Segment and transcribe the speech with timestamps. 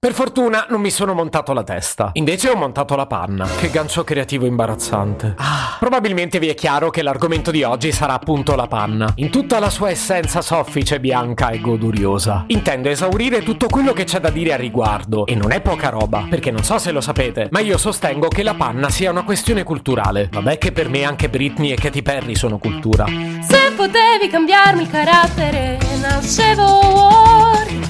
[0.00, 3.48] Per fortuna non mi sono montato la testa, invece ho montato la panna.
[3.58, 5.34] Che gancio creativo imbarazzante.
[5.38, 9.58] Ah, probabilmente vi è chiaro che l'argomento di oggi sarà appunto la panna, in tutta
[9.58, 12.44] la sua essenza soffice, bianca e goduriosa.
[12.46, 16.28] Intendo esaurire tutto quello che c'è da dire a riguardo, e non è poca roba,
[16.30, 19.64] perché non so se lo sapete, ma io sostengo che la panna sia una questione
[19.64, 20.28] culturale.
[20.30, 23.04] Vabbè che per me anche Britney e Katy Perry sono cultura.
[23.04, 26.97] Se potevi cambiarmi il carattere, nascevo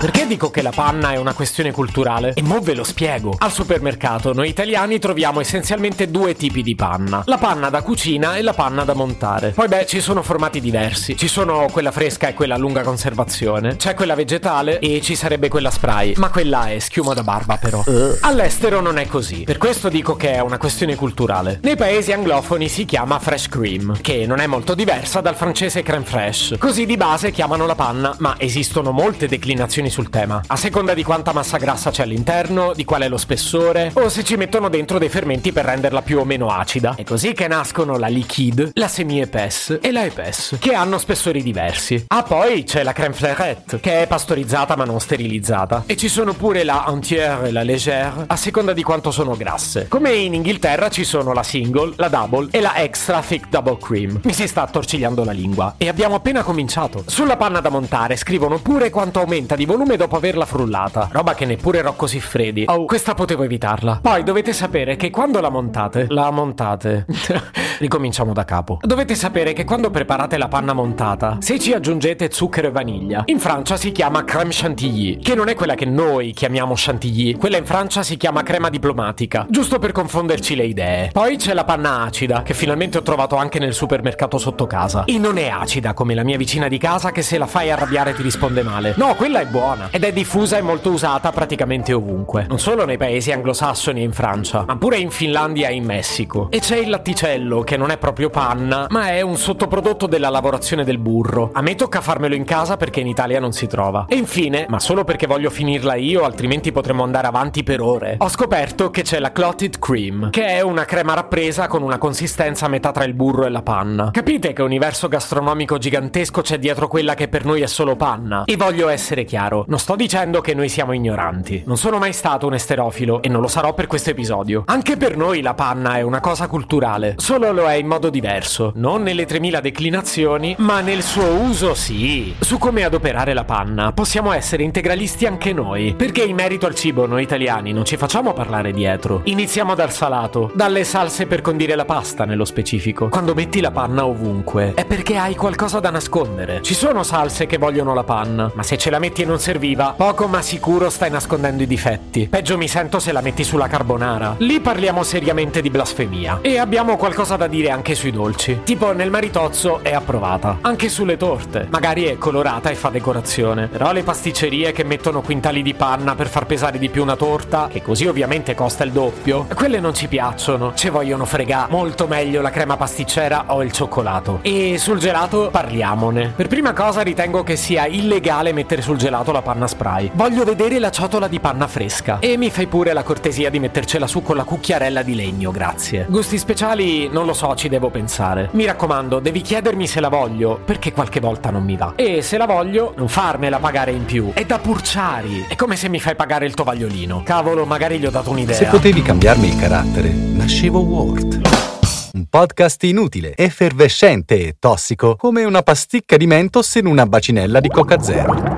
[0.00, 2.32] Perché dico che la panna è una questione culturale?
[2.34, 3.34] E mo ve lo spiego.
[3.36, 7.24] Al supermercato noi italiani troviamo essenzialmente due tipi di panna.
[7.26, 9.50] La panna da cucina e la panna da montare.
[9.50, 11.16] Poi beh, ci sono formati diversi.
[11.16, 13.74] Ci sono quella fresca e quella a lunga conservazione.
[13.74, 16.12] C'è quella vegetale e ci sarebbe quella spray.
[16.16, 17.82] Ma quella è schiuma da barba però.
[17.84, 18.18] Uh.
[18.20, 19.42] All'estero non è così.
[19.42, 21.58] Per questo dico che è una questione culturale.
[21.62, 26.04] Nei paesi anglofoni si chiama fresh cream, che non è molto diversa dal francese crème
[26.04, 26.56] fraîche.
[26.56, 30.94] Così di base chiamano la panna, ma esistono molte declinazioni opinioni sul tema, a seconda
[30.94, 34.68] di quanta massa grassa c'è all'interno, di qual è lo spessore, o se ci mettono
[34.68, 36.94] dentro dei fermenti per renderla più o meno acida.
[36.94, 42.04] È così che nascono la liquide, la semi-épaisse e la épaisse, che hanno spessori diversi.
[42.08, 45.84] Ah, poi c'è la crème fleurette, che è pastorizzata ma non sterilizzata.
[45.86, 49.88] E ci sono pure la entière e la légère, a seconda di quanto sono grasse.
[49.88, 54.20] Come in Inghilterra ci sono la single, la double e la extra thick double cream.
[54.24, 55.74] Mi si sta attorcigliando la lingua.
[55.78, 57.02] E abbiamo appena cominciato.
[57.06, 61.08] Sulla panna da montare scrivono pure quanto aumenta di volume volume dopo averla frullata.
[61.12, 62.64] Roba che neppure Rocco Siffredi.
[62.66, 64.00] Oh, questa potevo evitarla.
[64.02, 67.06] Poi dovete sapere che quando la montate, la montate.
[67.78, 68.78] Ricominciamo da capo.
[68.80, 73.38] Dovete sapere che quando preparate la panna montata, se ci aggiungete zucchero e vaniglia, in
[73.38, 77.64] Francia si chiama crème chantilly, che non è quella che noi chiamiamo chantilly, quella in
[77.64, 81.10] Francia si chiama crema diplomatica, giusto per confonderci le idee.
[81.12, 85.04] Poi c'è la panna acida, che finalmente ho trovato anche nel supermercato sotto casa.
[85.04, 88.12] E non è acida come la mia vicina di casa che se la fai arrabbiare
[88.12, 88.94] ti risponde male.
[88.96, 92.46] No, quella è buona buona ed è diffusa e molto usata praticamente ovunque.
[92.48, 96.48] Non solo nei paesi anglosassoni e in Francia, ma pure in Finlandia e in Messico.
[96.50, 100.84] E c'è il latticello, che non è proprio panna, ma è un sottoprodotto della lavorazione
[100.84, 101.50] del burro.
[101.52, 104.06] A me tocca farmelo in casa perché in Italia non si trova.
[104.08, 108.28] E infine, ma solo perché voglio finirla io, altrimenti potremmo andare avanti per ore, ho
[108.28, 112.68] scoperto che c'è la clotted cream, che è una crema rappresa con una consistenza a
[112.68, 114.10] metà tra il burro e la panna.
[114.12, 118.44] Capite che universo gastronomico gigantesco c'è dietro quella che per noi è solo panna?
[118.44, 121.62] E voglio essere chiaro chiaro, non sto dicendo che noi siamo ignoranti.
[121.66, 124.62] Non sono mai stato un esterofilo e non lo sarò per questo episodio.
[124.66, 128.72] Anche per noi la panna è una cosa culturale, solo lo è in modo diverso.
[128.76, 132.34] Non nelle 3000 declinazioni, ma nel suo uso sì.
[132.40, 137.06] Su come adoperare la panna possiamo essere integralisti anche noi, perché in merito al cibo
[137.06, 139.22] noi italiani non ci facciamo parlare dietro.
[139.24, 143.08] Iniziamo dal salato, dalle salse per condire la pasta nello specifico.
[143.08, 146.62] Quando metti la panna ovunque, è perché hai qualcosa da nascondere.
[146.62, 149.94] Ci sono salse che vogliono la panna, ma se ce la metti e non serviva,
[149.96, 152.28] poco ma sicuro stai nascondendo i difetti.
[152.28, 154.34] Peggio mi sento se la metti sulla carbonara.
[154.40, 156.40] Lì parliamo seriamente di blasfemia.
[156.42, 158.60] E abbiamo qualcosa da dire anche sui dolci.
[158.62, 160.58] Tipo nel maritozzo è approvata.
[160.60, 161.66] Anche sulle torte.
[161.70, 163.68] Magari è colorata e fa decorazione.
[163.68, 167.68] Però le pasticcerie che mettono quintali di panna per far pesare di più una torta,
[167.72, 170.74] che così ovviamente costa il doppio, quelle non ci piacciono.
[170.74, 174.40] Ci vogliono fregare molto meglio la crema pasticcera o il cioccolato.
[174.42, 176.34] E sul gelato parliamone.
[176.36, 180.10] Per prima cosa ritengo che sia illegale mettere sul gelato la la panna spray.
[180.14, 182.18] Voglio vedere la ciotola di panna fresca.
[182.18, 186.06] E mi fai pure la cortesia di mettercela su con la cucchiarella di legno, grazie.
[186.08, 188.48] Gusti speciali, non lo so, ci devo pensare.
[188.52, 191.92] Mi raccomando, devi chiedermi se la voglio, perché qualche volta non mi va.
[191.96, 194.32] E se la voglio, non farmela pagare in più.
[194.34, 195.46] È da purciari.
[195.48, 197.22] È come se mi fai pagare il tovagliolino.
[197.22, 198.56] Cavolo, magari gli ho dato un'idea.
[198.56, 201.66] Se potevi cambiarmi il carattere, nascevo Ward.
[202.10, 207.68] Un podcast inutile, effervescente e tossico, come una pasticca di mentos in una bacinella di
[207.68, 208.57] Coca Zero.